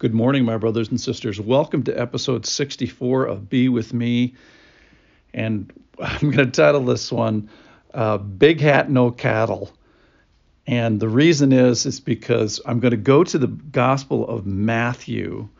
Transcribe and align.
Good 0.00 0.14
morning, 0.14 0.46
my 0.46 0.56
brothers 0.56 0.88
and 0.88 0.98
sisters. 0.98 1.38
Welcome 1.38 1.82
to 1.82 1.92
episode 1.92 2.46
64 2.46 3.26
of 3.26 3.50
Be 3.50 3.68
With 3.68 3.92
Me. 3.92 4.34
And 5.34 5.70
I'm 5.98 6.30
going 6.30 6.38
to 6.38 6.50
title 6.50 6.86
this 6.86 7.12
one 7.12 7.50
uh, 7.92 8.16
Big 8.16 8.62
Hat, 8.62 8.90
No 8.90 9.10
Cattle. 9.10 9.70
And 10.66 11.00
the 11.00 11.08
reason 11.10 11.52
is, 11.52 11.84
is 11.84 12.00
because 12.00 12.62
I'm 12.64 12.80
going 12.80 12.92
to 12.92 12.96
go 12.96 13.24
to 13.24 13.36
the 13.36 13.48
Gospel 13.48 14.26
of 14.26 14.46
Matthew 14.46 15.50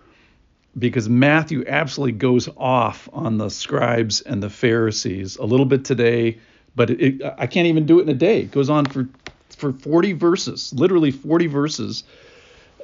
because 0.79 1.07
Matthew 1.07 1.63
absolutely 1.69 2.13
goes 2.13 2.49
off 2.57 3.11
on 3.13 3.37
the 3.37 3.51
scribes 3.51 4.23
and 4.23 4.43
the 4.43 4.49
Pharisees 4.49 5.37
a 5.37 5.45
little 5.45 5.67
bit 5.67 5.85
today, 5.85 6.39
but 6.75 6.89
it, 6.89 7.21
I 7.37 7.47
can't 7.47 7.67
even 7.67 7.85
do 7.85 7.99
it 7.99 8.05
in 8.05 8.09
a 8.09 8.15
day. 8.15 8.41
It 8.41 8.53
goes 8.53 8.71
on 8.71 8.87
for, 8.87 9.07
for 9.51 9.75
40 9.75 10.15
verses, 10.15 10.73
literally 10.73 11.11
40 11.11 11.47
verses. 11.47 12.05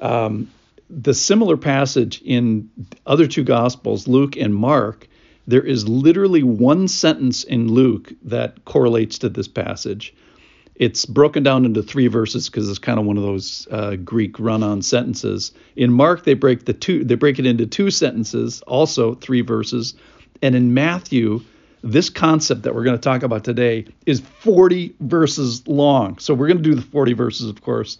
Um, 0.03 0.51
the 0.89 1.15
similar 1.15 1.57
passage 1.57 2.23
in 2.23 2.71
other 3.07 3.27
two 3.27 3.45
gospels, 3.45 4.07
Luke 4.07 4.37
and 4.37 4.55
Mark, 4.55 5.09
there 5.47 5.63
is 5.63 5.89
literally 5.89 6.43
one 6.43 6.89
sentence 6.89 7.45
in 7.45 7.69
Luke 7.69 8.13
that 8.25 8.65
correlates 8.65 9.19
to 9.19 9.29
this 9.29 9.49
passage. 9.49 10.15
It's 10.75 11.07
broken 11.07 11.43
down 11.43 11.65
into 11.65 11.83
three 11.83 12.07
verses 12.07 12.49
because 12.49 12.69
it's 12.69 12.79
kind 12.79 12.99
of 12.99 13.07
one 13.07 13.17
of 13.17 13.23
those 13.23 13.67
uh, 13.71 13.97
Greek 13.97 14.39
run-on 14.39 14.83
sentences. 14.83 15.53
In 15.75 15.93
Mark, 15.93 16.25
they 16.25 16.35
break 16.35 16.67
the 16.67 16.75
two 16.75 17.03
they 17.03 17.15
break 17.15 17.39
it 17.39 17.47
into 17.47 17.67
two 17.67 17.91
sentences, 17.91 18.61
also 18.63 19.15
three 19.15 19.41
verses, 19.41 19.95
and 20.43 20.55
in 20.55 20.75
Matthew, 20.75 21.43
this 21.83 22.11
concept 22.11 22.65
that 22.65 22.75
we're 22.75 22.85
going 22.85 22.97
to 22.97 23.03
talk 23.03 23.23
about 23.23 23.45
today 23.45 23.87
is 24.05 24.21
40 24.21 24.95
verses 25.01 25.67
long. 25.67 26.19
So 26.19 26.35
we're 26.35 26.49
going 26.49 26.63
to 26.63 26.63
do 26.63 26.75
the 26.75 26.83
40 26.83 27.13
verses, 27.15 27.49
of 27.49 27.63
course, 27.63 27.99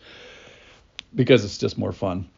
because 1.15 1.45
it's 1.45 1.57
just 1.57 1.79
more 1.79 1.93
fun. 1.93 2.29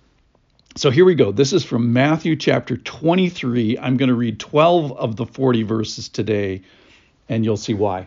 So 0.78 0.92
here 0.92 1.04
we 1.04 1.16
go. 1.16 1.32
This 1.32 1.52
is 1.52 1.64
from 1.64 1.92
Matthew 1.92 2.36
chapter 2.36 2.76
23. 2.76 3.78
I'm 3.78 3.96
going 3.96 4.10
to 4.10 4.14
read 4.14 4.38
12 4.38 4.92
of 4.92 5.16
the 5.16 5.26
40 5.26 5.64
verses 5.64 6.08
today, 6.08 6.62
and 7.28 7.44
you'll 7.44 7.56
see 7.56 7.74
why. 7.74 8.06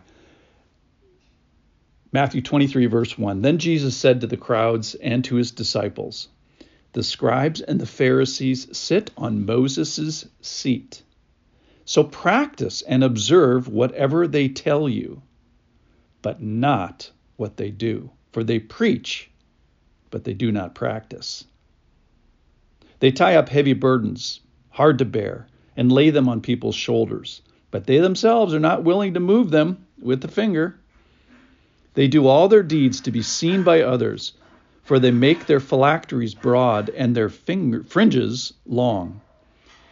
Matthew 2.14 2.42
23, 2.42 2.86
verse 2.86 3.18
1. 3.18 3.42
Then 3.42 3.58
Jesus 3.58 3.98
said 3.98 4.22
to 4.22 4.28
the 4.28 4.38
crowds 4.38 4.96
and 4.96 5.22
to 5.26 5.36
his 5.36 5.52
disciples, 5.52 6.30
The 6.94 7.04
scribes 7.04 7.60
and 7.60 7.78
the 7.78 7.86
Pharisees 7.86 8.70
sit 8.72 9.12
on 9.18 9.46
Moses' 9.46 10.26
seat. 10.40 11.04
So 11.84 12.06
practice 12.06 12.84
and 12.84 13.04
observe 13.04 13.68
whatever 13.68 14.30
they 14.30 14.48
tell 14.48 14.88
you, 14.88 15.22
but 16.22 16.42
not 16.42 17.12
what 17.36 17.58
they 17.58 17.70
do. 17.70 18.12
For 18.32 18.46
they 18.46 18.60
preach, 18.60 19.30
but 20.10 20.24
they 20.24 20.34
do 20.34 20.54
not 20.54 20.74
practice. 20.74 21.44
They 23.02 23.12
tie 23.12 23.36
up 23.36 23.50
heavy 23.50 23.74
burdens, 23.74 24.42
hard 24.70 25.00
to 25.00 25.06
bear, 25.06 25.48
and 25.76 25.92
lay 25.92 26.12
them 26.12 26.30
on 26.30 26.40
people's 26.40 26.76
shoulders, 26.76 27.42
but 27.72 27.88
they 27.88 27.98
themselves 27.98 28.54
are 28.54 28.60
not 28.60 28.84
willing 28.84 29.16
to 29.16 29.20
move 29.20 29.50
them 29.50 29.88
with 30.00 30.22
the 30.22 30.28
finger. 30.28 30.76
They 31.96 32.08
do 32.08 32.28
all 32.28 32.48
their 32.48 32.62
deeds 32.62 33.02
to 33.02 33.12
be 33.12 33.24
seen 33.24 33.64
by 33.64 33.82
others, 33.82 34.34
for 34.84 35.00
they 35.00 35.10
make 35.10 35.48
their 35.48 35.60
phylacteries 35.60 36.36
broad 36.36 36.90
and 36.90 37.16
their 37.16 37.30
finger, 37.30 37.84
fringes 37.84 38.54
long. 38.68 39.20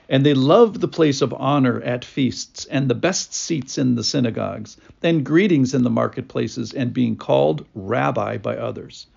And 0.07 0.23
they 0.23 0.35
love 0.35 0.80
the 0.80 0.87
place 0.87 1.23
of 1.23 1.33
honor 1.33 1.81
at 1.81 2.05
feasts, 2.05 2.65
and 2.65 2.87
the 2.87 2.95
best 2.95 3.33
seats 3.33 3.80
in 3.80 3.95
the 3.95 4.03
synagogues, 4.03 4.77
and 5.02 5.25
greetings 5.25 5.73
in 5.73 5.81
the 5.81 5.89
marketplaces, 5.89 6.73
and 6.73 6.93
being 6.93 7.15
called 7.15 7.65
rabbi 7.73 8.37
by 8.37 8.55
others. 8.55 9.07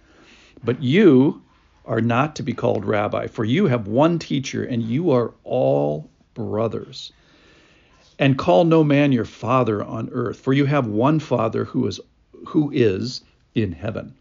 But 0.65 0.83
you, 0.83 1.43
are 1.85 2.01
not 2.01 2.37
to 2.37 2.43
be 2.43 2.53
called 2.53 2.85
rabbi, 2.85 3.27
for 3.27 3.45
you 3.45 3.67
have 3.67 3.87
one 3.87 4.19
teacher, 4.19 4.65
and 4.65 4.83
you 4.83 5.11
are 5.11 5.35
all 5.45 6.09
brothers. 6.35 7.13
And 8.19 8.39
call 8.39 8.65
no 8.65 8.85
man 8.85 9.13
your 9.13 9.25
father 9.25 9.83
on 9.83 10.11
earth, 10.13 10.41
for 10.41 10.53
you 10.53 10.65
have 10.67 10.87
one 10.87 11.19
Father 11.19 11.65
who 11.65 11.87
is 11.87 12.01
who 12.49 12.71
is 12.73 13.23
in 13.55 13.73
heaven. 13.73 14.15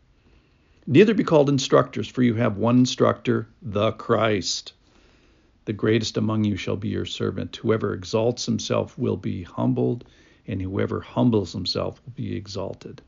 Neither 0.87 1.13
be 1.13 1.23
called 1.23 1.49
instructors, 1.49 2.07
for 2.07 2.23
you 2.23 2.33
have 2.35 2.57
one 2.57 2.79
instructor, 2.79 3.47
the 3.61 3.91
Christ. 3.91 4.73
The 5.65 5.73
greatest 5.73 6.17
among 6.17 6.43
you 6.43 6.57
shall 6.57 6.75
be 6.75 6.89
your 6.89 7.05
servant. 7.05 7.55
Whoever 7.57 7.93
exalts 7.93 8.45
himself 8.45 8.97
will 8.97 9.17
be 9.17 9.43
humbled, 9.43 10.05
and 10.47 10.61
whoever 10.61 10.99
humbles 11.01 11.53
himself 11.53 12.01
will 12.03 12.13
be 12.13 12.35
exalted. 12.35 13.01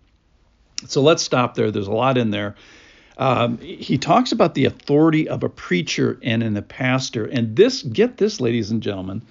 So 0.87 1.01
let's 1.01 1.23
stop 1.23 1.55
there. 1.55 1.71
There's 1.71 1.87
a 1.87 1.91
lot 1.91 2.17
in 2.17 2.29
there. 2.29 2.55
Um, 3.17 3.57
he 3.59 3.97
talks 3.97 4.31
about 4.31 4.55
the 4.55 4.65
authority 4.65 5.29
of 5.29 5.43
a 5.43 5.49
preacher 5.49 6.19
and 6.23 6.41
in 6.41 6.57
a 6.57 6.61
pastor. 6.61 7.25
And 7.25 7.55
this, 7.55 7.83
get 7.83 8.17
this, 8.17 8.41
ladies 8.41 8.71
and 8.71 8.81
gentlemen, 8.81 9.23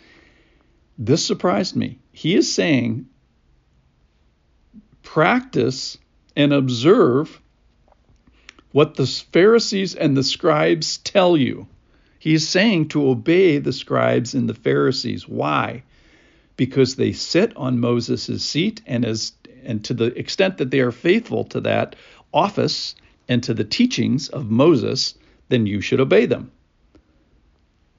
this 0.99 1.27
surprised 1.27 1.75
me. 1.75 1.99
He 2.13 2.35
is 2.37 2.53
saying, 2.53 3.07
practice 5.03 5.99
and 6.37 6.53
observe 6.53 7.41
what 8.71 8.95
the 8.95 9.07
Pharisees 9.07 9.95
and 9.95 10.17
the 10.17 10.23
scribes 10.23 10.99
tell 10.99 11.37
you. 11.37 11.67
He's 12.19 12.49
saying 12.49 12.89
to 12.91 13.09
obey 13.09 13.59
the 13.59 13.73
scribes 13.73 14.35
and 14.35 14.49
the 14.49 14.55
Pharisees. 14.55 15.29
Why? 15.29 15.83
Because 16.57 16.95
they 16.95 17.13
sit 17.13 17.57
on 17.57 17.81
Moses' 17.81 18.45
seat, 18.45 18.81
and 18.87 19.05
as 19.05 19.33
and 19.65 19.85
to 19.85 19.95
the 19.95 20.07
extent 20.19 20.59
that 20.59 20.71
they 20.71 20.81
are 20.81 20.93
faithful 20.93 21.45
to 21.47 21.61
that 21.63 21.97
office, 22.33 22.95
and 23.33 23.43
to 23.45 23.55
the 23.55 23.65
teachings 23.65 24.29
of 24.29 24.51
Moses, 24.51 25.15
then 25.49 25.65
you 25.65 25.81
should 25.81 26.01
obey 26.01 26.27
them. 26.27 26.53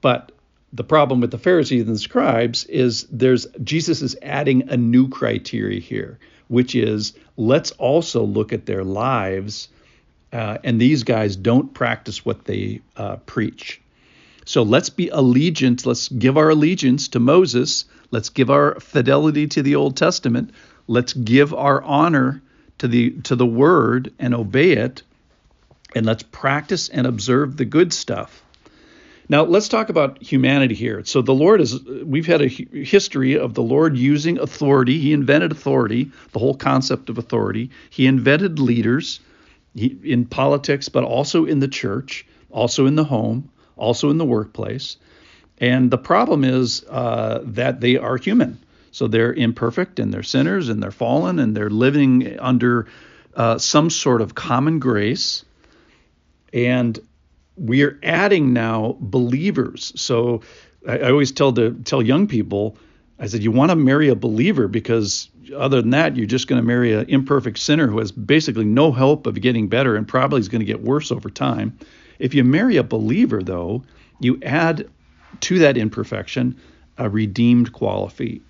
But 0.00 0.30
the 0.72 0.84
problem 0.84 1.20
with 1.20 1.32
the 1.32 1.38
Pharisees 1.38 1.82
and 1.86 1.96
the 1.96 1.98
scribes 1.98 2.64
is 2.66 3.08
there's 3.10 3.46
Jesus 3.64 4.00
is 4.00 4.16
adding 4.22 4.68
a 4.68 4.76
new 4.76 5.08
criteria 5.08 5.80
here, 5.80 6.20
which 6.46 6.76
is 6.76 7.14
let's 7.36 7.72
also 7.72 8.22
look 8.22 8.52
at 8.52 8.66
their 8.66 8.84
lives. 8.84 9.68
Uh, 10.32 10.58
and 10.62 10.80
these 10.80 11.02
guys 11.02 11.34
don't 11.36 11.74
practice 11.74 12.24
what 12.24 12.44
they 12.44 12.80
uh, 12.96 13.16
preach. 13.16 13.80
So 14.44 14.62
let's 14.62 14.90
be 14.90 15.08
allegiance. 15.08 15.84
Let's 15.86 16.08
give 16.08 16.36
our 16.36 16.50
allegiance 16.50 17.08
to 17.08 17.20
Moses. 17.20 17.86
Let's 18.12 18.28
give 18.28 18.50
our 18.50 18.78
fidelity 18.78 19.48
to 19.48 19.62
the 19.62 19.74
Old 19.74 19.96
Testament. 19.96 20.50
Let's 20.86 21.12
give 21.12 21.52
our 21.54 21.82
honor 21.82 22.40
to 22.78 22.86
the 22.86 23.10
to 23.22 23.34
the 23.34 23.46
Word 23.46 24.12
and 24.20 24.32
obey 24.32 24.72
it 24.72 25.02
and 25.94 26.04
let's 26.04 26.22
practice 26.22 26.88
and 26.88 27.06
observe 27.06 27.56
the 27.56 27.64
good 27.64 27.92
stuff. 27.92 28.42
Now, 29.28 29.44
let's 29.44 29.68
talk 29.68 29.88
about 29.88 30.22
humanity 30.22 30.74
here. 30.74 31.02
So, 31.04 31.22
the 31.22 31.34
Lord 31.34 31.60
is, 31.62 31.82
we've 31.82 32.26
had 32.26 32.42
a 32.42 32.48
history 32.48 33.38
of 33.38 33.54
the 33.54 33.62
Lord 33.62 33.96
using 33.96 34.38
authority. 34.38 34.98
He 34.98 35.14
invented 35.14 35.50
authority, 35.50 36.10
the 36.32 36.38
whole 36.38 36.54
concept 36.54 37.08
of 37.08 37.16
authority. 37.16 37.70
He 37.88 38.06
invented 38.06 38.58
leaders 38.58 39.20
in 39.74 40.26
politics, 40.26 40.90
but 40.90 41.04
also 41.04 41.46
in 41.46 41.58
the 41.58 41.68
church, 41.68 42.26
also 42.50 42.86
in 42.86 42.96
the 42.96 43.04
home, 43.04 43.50
also 43.76 44.10
in 44.10 44.18
the 44.18 44.26
workplace. 44.26 44.98
And 45.58 45.90
the 45.90 45.98
problem 45.98 46.44
is 46.44 46.84
uh, 46.84 47.40
that 47.44 47.80
they 47.80 47.96
are 47.96 48.18
human. 48.18 48.58
So, 48.90 49.08
they're 49.08 49.32
imperfect 49.32 50.00
and 50.00 50.12
they're 50.12 50.22
sinners 50.22 50.68
and 50.68 50.82
they're 50.82 50.90
fallen 50.90 51.38
and 51.38 51.56
they're 51.56 51.70
living 51.70 52.38
under 52.38 52.88
uh, 53.34 53.56
some 53.56 53.88
sort 53.88 54.20
of 54.20 54.34
common 54.34 54.80
grace 54.80 55.46
and 56.54 56.98
we 57.56 57.82
are 57.82 57.98
adding 58.02 58.52
now 58.52 58.96
believers. 59.00 59.92
So 59.96 60.40
I, 60.88 60.98
I 60.98 61.10
always 61.10 61.32
tell 61.32 61.52
the 61.52 61.72
tell 61.84 62.00
young 62.00 62.26
people, 62.26 62.78
I 63.18 63.26
said, 63.26 63.42
you 63.42 63.50
want 63.50 63.70
to 63.70 63.76
marry 63.76 64.08
a 64.08 64.14
believer 64.14 64.68
because 64.68 65.28
other 65.54 65.82
than 65.82 65.90
that, 65.90 66.16
you're 66.16 66.26
just 66.26 66.48
going 66.48 66.60
to 66.60 66.66
marry 66.66 66.92
an 66.94 67.06
imperfect 67.08 67.58
sinner 67.58 67.86
who 67.86 67.98
has 67.98 68.10
basically 68.12 68.64
no 68.64 68.90
hope 68.90 69.26
of 69.26 69.40
getting 69.40 69.68
better 69.68 69.94
and 69.96 70.08
probably 70.08 70.40
is 70.40 70.48
going 70.48 70.60
to 70.60 70.66
get 70.66 70.82
worse 70.82 71.12
over 71.12 71.28
time. 71.28 71.76
If 72.18 72.32
you 72.34 72.44
marry 72.44 72.76
a 72.76 72.82
believer, 72.82 73.42
though, 73.42 73.82
you 74.20 74.40
add 74.42 74.88
to 75.40 75.58
that 75.58 75.76
imperfection 75.76 76.58
a 76.96 77.10
redeemed 77.10 77.72
quality, 77.72 78.40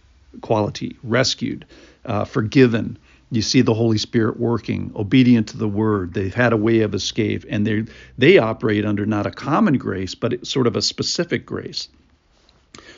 quality 0.42 0.96
rescued, 1.02 1.64
uh, 2.04 2.24
forgiven, 2.24 2.98
you 3.36 3.42
see 3.42 3.62
the 3.62 3.74
Holy 3.74 3.98
Spirit 3.98 4.38
working, 4.38 4.92
obedient 4.94 5.48
to 5.48 5.56
the 5.56 5.68
word. 5.68 6.14
They've 6.14 6.34
had 6.34 6.52
a 6.52 6.56
way 6.56 6.80
of 6.80 6.94
escape, 6.94 7.44
and 7.48 7.66
they 7.66 7.84
they 8.18 8.38
operate 8.38 8.84
under 8.84 9.06
not 9.06 9.26
a 9.26 9.30
common 9.30 9.78
grace, 9.78 10.14
but 10.14 10.46
sort 10.46 10.66
of 10.66 10.76
a 10.76 10.82
specific 10.82 11.46
grace. 11.46 11.88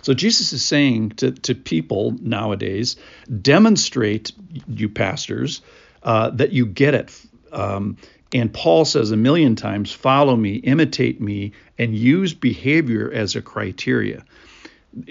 So 0.03 0.15
Jesus 0.15 0.53
is 0.53 0.65
saying 0.65 1.11
to, 1.17 1.33
to 1.33 1.55
people 1.55 2.17
nowadays, 2.21 2.97
demonstrate, 3.43 4.33
you 4.69 4.89
pastors, 4.89 5.63
uh, 6.03 6.31
that 6.31 6.53
you 6.53 6.65
get 6.67 6.95
it. 6.95 7.21
Um, 7.53 7.97
and 8.33 8.53
Paul 8.53 8.85
says 8.85 9.11
a 9.11 9.17
million 9.17 9.57
times, 9.57 9.93
follow 9.93 10.37
me, 10.37 10.57
imitate 10.57 11.21
me, 11.21 11.53
and 11.79 11.95
use 11.97 12.35
behavior 12.35 13.11
as 13.13 13.37
a 13.37 13.43
criteria. 13.43 14.25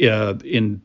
Uh, 0.01 0.35
in 0.43 0.81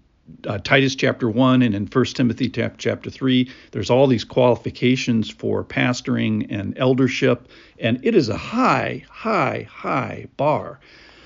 uh, 0.47 0.59
Titus 0.59 0.95
chapter 0.95 1.29
1 1.29 1.63
and 1.63 1.75
in 1.75 1.87
1 1.87 2.05
Timothy 2.07 2.49
chapter 2.49 3.11
3, 3.11 3.51
there's 3.73 3.91
all 3.91 4.07
these 4.07 4.25
qualifications 4.25 5.31
for 5.31 5.65
pastoring 5.65 6.47
and 6.51 6.77
eldership, 6.79 7.49
and 7.79 8.05
it 8.05 8.15
is 8.15 8.29
a 8.29 8.37
high, 8.37 9.05
high, 9.09 9.67
high 9.71 10.27
bar. 10.37 10.81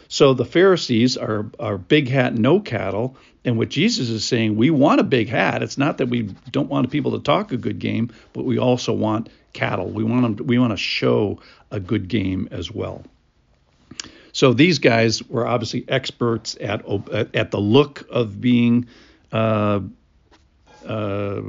So 0.08 0.34
the 0.34 0.44
Pharisees 0.44 1.16
are 1.16 1.50
are 1.58 1.78
big 1.78 2.08
hat, 2.08 2.34
no 2.34 2.60
cattle, 2.60 3.16
and 3.44 3.58
what 3.58 3.68
Jesus 3.68 4.08
is 4.08 4.24
saying, 4.24 4.56
we 4.56 4.70
want 4.70 5.00
a 5.00 5.04
big 5.04 5.28
hat. 5.28 5.62
It's 5.62 5.76
not 5.76 5.98
that 5.98 6.06
we 6.06 6.22
don't 6.50 6.68
want 6.68 6.90
people 6.90 7.12
to 7.12 7.20
talk 7.20 7.52
a 7.52 7.56
good 7.56 7.78
game, 7.78 8.10
but 8.32 8.44
we 8.44 8.58
also 8.58 8.92
want 8.92 9.28
cattle. 9.52 9.90
We 9.90 10.04
want 10.04 10.38
them. 10.38 10.46
We 10.46 10.58
want 10.58 10.72
to 10.72 10.76
show 10.76 11.40
a 11.70 11.78
good 11.78 12.08
game 12.08 12.48
as 12.50 12.70
well. 12.70 13.04
So 14.44 14.52
these 14.52 14.78
guys 14.78 15.22
were 15.30 15.46
obviously 15.46 15.86
experts 15.88 16.54
at 16.60 16.84
at 17.32 17.50
the 17.50 17.58
look 17.58 18.06
of 18.10 18.42
being 18.42 18.86
uh, 19.32 19.80
uh, 20.86 21.40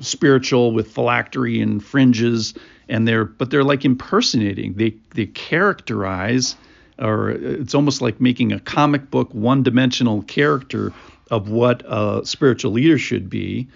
spiritual 0.00 0.72
with 0.72 0.90
phylactery 0.90 1.60
and 1.60 1.84
fringes, 1.84 2.54
and 2.88 3.06
they're 3.06 3.26
but 3.26 3.50
they're 3.50 3.64
like 3.64 3.84
impersonating. 3.84 4.72
They 4.72 4.94
they 5.14 5.26
characterize, 5.26 6.56
or 6.98 7.28
it's 7.32 7.74
almost 7.74 8.00
like 8.00 8.18
making 8.18 8.52
a 8.52 8.60
comic 8.60 9.10
book 9.10 9.28
one-dimensional 9.34 10.22
character 10.22 10.94
of 11.30 11.50
what 11.50 11.82
a 11.84 12.24
spiritual 12.24 12.72
leader 12.72 12.96
should 12.96 13.28
be. 13.28 13.68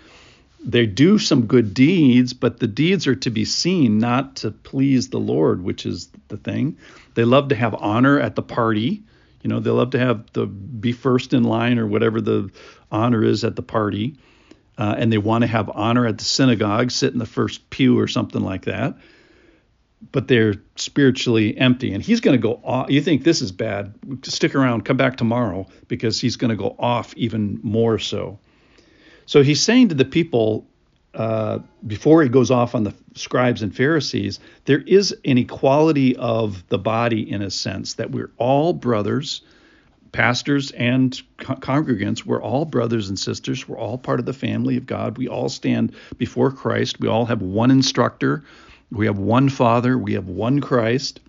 They 0.65 0.87
do 0.87 1.19
some 1.19 1.47
good 1.47 1.75
deeds, 1.75 2.33
but 2.33 2.61
the 2.61 2.69
deeds 2.69 3.07
are 3.07 3.17
to 3.17 3.31
be 3.31 3.45
seen, 3.45 3.99
not 3.99 4.37
to 4.37 4.51
please 4.51 5.09
the 5.09 5.19
Lord, 5.19 5.63
which 5.63 5.85
is 5.85 6.09
the 6.29 6.37
thing. 6.37 6.77
They 7.15 7.25
love 7.25 7.49
to 7.49 7.55
have 7.55 7.75
honor 7.75 8.21
at 8.21 8.37
the 8.37 8.43
party. 8.43 9.03
You 9.43 9.51
know, 9.51 9.59
they 9.59 9.71
love 9.71 9.91
to 9.91 9.99
have 9.99 10.33
the 10.33 10.47
be 10.47 10.93
first 10.93 11.33
in 11.33 11.43
line 11.43 11.79
or 11.79 11.87
whatever 11.87 12.21
the 12.21 12.51
honor 12.91 13.25
is 13.25 13.43
at 13.45 13.57
the 13.57 13.63
party 13.63 14.17
uh, 14.79 14.95
and 14.97 15.13
they 15.13 15.19
want 15.19 15.43
to 15.43 15.49
have 15.49 15.71
honor 15.71 16.07
at 16.07 16.19
the 16.19 16.25
synagogue, 16.25 16.91
sit 16.91 17.13
in 17.13 17.19
the 17.19 17.27
first 17.27 17.69
pew 17.71 17.99
or 17.99 18.09
something 18.09 18.43
like 18.43 18.65
that. 18.65 18.97
But 20.11 20.27
they're 20.27 20.55
spiritually 20.75 21.57
empty, 21.57 21.95
and 21.95 22.03
he's 22.03 22.21
going 22.21 22.37
to 22.37 22.43
go 22.43 22.61
off. 22.65 22.91
You 22.91 23.01
think 23.01 23.23
this 23.23 23.41
is 23.41 23.53
bad? 23.53 23.95
Stick 24.25 24.55
around, 24.57 24.85
come 24.85 24.97
back 24.97 25.17
tomorrow, 25.17 25.69
because 25.87 26.21
he's 26.21 26.35
going 26.35 26.49
to 26.49 26.57
go 26.57 26.75
off 26.79 27.15
even 27.17 27.61
more 27.63 27.99
so. 28.01 28.41
So 29.27 29.43
he's 29.43 29.63
saying 29.63 29.89
to 29.89 29.95
the 29.95 30.05
people 30.05 30.67
uh, 31.15 31.59
before 31.87 32.23
he 32.23 32.29
goes 32.29 32.51
off 32.51 32.75
on 32.75 32.85
the 32.85 32.95
scribes 33.15 33.63
and 33.63 33.75
Pharisees, 33.75 34.41
there 34.65 34.81
is 34.81 35.15
an 35.25 35.39
equality 35.39 36.17
of 36.17 36.67
the 36.69 36.79
body 36.79 37.31
in 37.31 37.43
a 37.43 37.51
sense 37.51 37.95
that 37.95 38.11
we're 38.11 38.31
all 38.39 38.73
brothers 38.73 39.43
pastors 40.13 40.71
and 40.73 41.21
congregants, 41.39 42.25
we're 42.25 42.43
all 42.43 42.65
brothers 42.65 43.09
and 43.09 43.19
sisters. 43.19 43.67
We're 43.67 43.79
all 43.79 43.99
part 43.99 44.21
of 44.21 44.27
the 44.27 44.33
family 44.33 44.77
of 44.77 44.87
God. 44.87 45.19
We 45.19 45.27
all 45.27 45.49
stand 45.49 45.95
before 46.19 46.53
Christ. 46.53 47.01
We 47.01 47.09
all 47.09 47.25
have 47.27 47.43
one 47.43 47.71
instructor. 47.71 48.45
We 48.91 49.07
have 49.07 49.19
one 49.19 49.49
Father. 49.49 49.97
We 49.97 50.13
have 50.13 50.29
one 50.29 50.61
Christ. 50.61 51.21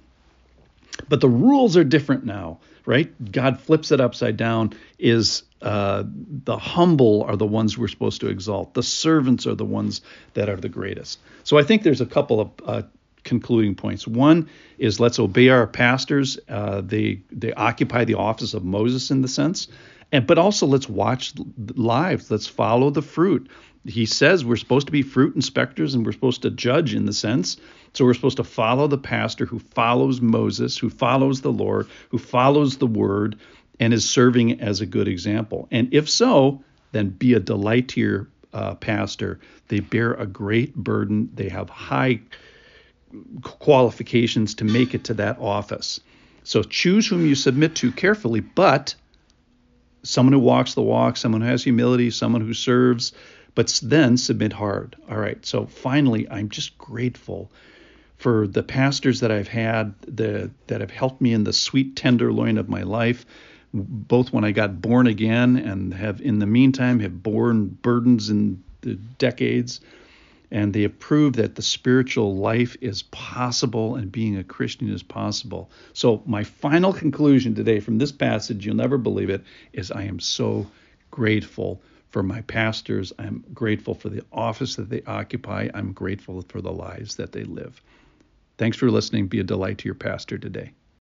But 1.10 1.22
the 1.22 1.30
rules 1.30 1.78
are 1.78 1.84
different 1.84 2.26
now, 2.26 2.60
right? 2.86 3.12
God 3.32 3.60
flips 3.60 3.92
it 3.92 4.00
upside 4.00 4.38
down. 4.38 4.74
Is 5.00 5.44
uh, 5.62 6.04
the 6.06 6.58
humble 6.58 7.24
are 7.24 7.36
the 7.36 7.46
ones 7.46 7.78
we're 7.78 7.88
supposed 7.88 8.22
to 8.22 8.28
exalt. 8.28 8.74
The 8.74 8.84
servants 8.84 9.48
are 9.48 9.56
the 9.56 9.66
ones 9.66 10.02
that 10.34 10.50
are 10.50 10.58
the 10.58 10.70
greatest. 10.70 11.20
So 11.44 11.58
I 11.58 11.64
think 11.64 11.84
there's 11.84 12.02
a 12.02 12.06
couple 12.06 12.42
of 12.42 12.52
uh, 12.66 12.82
concluding 13.24 13.76
points. 13.76 14.08
One 14.08 14.50
is 14.78 15.00
let's 15.00 15.20
obey 15.20 15.50
our 15.50 15.68
pastors. 15.68 16.40
Uh, 16.48 16.82
they 16.82 17.22
they 17.32 17.54
occupy 17.54 18.06
the 18.06 18.16
office 18.16 18.54
of 18.54 18.64
Moses 18.64 19.12
in 19.12 19.22
the 19.22 19.28
sense, 19.28 19.68
and 20.12 20.28
but 20.28 20.38
also 20.38 20.68
let's 20.68 20.90
watch 20.90 21.34
lives. 21.76 22.30
Let's 22.30 22.48
follow 22.48 22.90
the 22.90 23.02
fruit. 23.02 23.50
He 23.86 24.06
says 24.06 24.46
we're 24.46 24.56
supposed 24.56 24.88
to 24.88 24.94
be 24.94 25.02
fruit 25.02 25.36
inspectors 25.36 25.94
and 25.94 26.06
we're 26.06 26.14
supposed 26.14 26.44
to 26.44 26.50
judge 26.50 26.94
in 26.94 27.06
the 27.06 27.14
sense. 27.14 27.58
So 27.94 28.06
we're 28.06 28.16
supposed 28.16 28.38
to 28.38 28.44
follow 28.44 28.88
the 28.88 28.98
pastor 28.98 29.46
who 29.46 29.60
follows 29.60 30.20
Moses, 30.20 30.78
who 30.78 30.90
follows 30.90 31.42
the 31.42 31.52
Lord, 31.52 31.88
who 32.10 32.18
follows 32.18 32.78
the 32.78 32.88
word, 32.88 33.38
and 33.80 33.94
is 33.94 34.10
serving 34.10 34.62
as 34.62 34.82
a 34.82 34.86
good 34.86 35.08
example. 35.08 35.68
And 35.72 35.94
if 35.94 36.10
so, 36.10 36.64
then 36.92 37.10
be 37.10 37.34
a 37.34 37.40
delight 37.40 37.90
to 37.90 38.00
your 38.00 38.28
uh, 38.52 38.76
pastor. 38.76 39.40
They 39.68 39.80
bear 39.80 40.14
a 40.14 40.26
great 40.26 40.76
burden. 40.76 41.30
They 41.34 41.50
have 41.50 41.70
high 41.70 42.22
qualifications 43.42 44.56
to 44.56 44.66
make 44.66 44.94
it 44.94 45.06
to 45.06 45.14
that 45.16 45.40
office. 45.40 46.00
So 46.44 46.64
choose 46.64 47.08
whom 47.08 47.26
you 47.26 47.36
submit 47.36 47.76
to 47.76 47.92
carefully, 47.92 48.40
but 48.40 48.96
someone 50.04 50.34
who 50.34 50.40
walks 50.40 50.74
the 50.74 50.82
walk, 50.82 51.18
someone 51.18 51.42
who 51.42 51.48
has 51.48 51.64
humility, 51.64 52.10
someone 52.12 52.42
who 52.42 52.54
serves, 52.54 53.14
but 53.56 53.80
then 53.84 54.18
submit 54.18 54.52
hard. 54.52 54.96
All 55.10 55.18
right. 55.18 55.44
So 55.46 55.66
finally, 55.68 56.28
I'm 56.30 56.50
just 56.50 56.78
grateful 56.78 57.52
for 58.24 58.48
the 58.48 58.64
pastors 58.64 59.20
that 59.20 59.34
I've 59.34 59.50
had 59.50 59.94
the, 60.08 60.50
that 60.68 60.80
have 60.80 60.92
helped 60.92 61.20
me 61.20 61.34
in 61.34 61.44
the 61.44 61.52
sweet 61.52 61.98
tenderloin 61.98 62.58
of 62.58 62.70
my 62.70 62.84
life, 62.84 63.26
both 63.74 64.32
when 64.32 64.46
I 64.46 64.52
got 64.52 64.82
born 64.82 65.08
again 65.08 65.58
and 65.58 65.94
have 65.94 66.22
in 66.22 66.40
the 66.40 66.46
meantime 66.46 67.02
have 67.02 67.22
borne 67.22 67.68
burdens 67.68 68.30
in 68.30 68.64
the 68.80 68.96
decades 68.96 69.82
and 70.52 70.72
they 70.72 70.84
have 70.84 70.98
proved 71.00 71.36
that 71.36 71.56
the 71.56 71.62
spiritual 71.62 72.38
life 72.38 72.78
is 72.80 73.02
possible 73.02 73.96
and 73.96 74.10
being 74.10 74.38
a 74.38 74.44
Christian 74.46 74.90
is 74.90 75.04
possible. 75.04 75.70
So, 75.92 76.24
my 76.26 76.46
final 76.46 76.94
conclusion 76.94 77.56
today 77.56 77.82
from 77.82 77.98
this 77.98 78.14
passage, 78.14 78.66
you'll 78.66 78.76
never 78.76 78.98
believe 78.98 79.32
it, 79.32 79.44
is 79.74 79.92
I 79.92 80.04
am 80.04 80.22
so 80.22 80.66
grateful 81.12 81.82
for 82.12 82.24
my 82.24 82.40
pastors. 82.42 83.12
I'm 83.20 83.44
grateful 83.54 83.96
for 83.96 84.08
the 84.08 84.24
office 84.32 84.78
that 84.78 84.90
they 84.90 85.02
occupy. 85.02 85.68
I'm 85.74 85.92
grateful 85.92 86.42
for 86.48 86.62
the 86.62 86.72
lives 86.72 87.18
that 87.18 87.34
they 87.34 87.44
live. 87.44 87.82
Thanks 88.58 88.78
for 88.78 88.90
listening. 88.92 89.28
Be 89.28 89.40
a 89.40 89.44
delight 89.44 89.80
to 89.80 89.86
your 89.86 89.96
pastor 89.96 90.38
today. 90.38 90.74